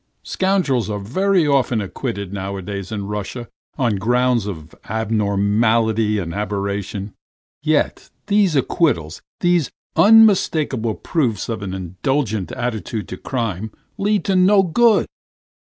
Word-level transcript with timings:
Scoundrels 0.23 0.89
are 0.89 0.97
very 0.97 1.45
often 1.45 1.79
acquitted 1.79 2.33
nowadays 2.33 2.91
in 2.91 3.05
Russia 3.05 3.47
on 3.77 3.97
grounds 3.97 4.47
of 4.47 4.73
abnormality 4.85 6.17
and 6.17 6.33
aberration, 6.33 7.13
yet 7.61 8.09
these 8.25 8.55
acquittals, 8.55 9.21
these 9.41 9.69
unmistakable 9.95 10.95
proofs 10.95 11.49
of 11.49 11.61
an 11.61 11.75
indulgent 11.75 12.51
attitude 12.53 13.07
to 13.09 13.17
crime, 13.17 13.71
lead 13.99 14.25
to 14.25 14.35
no 14.35 14.63
good. 14.63 15.05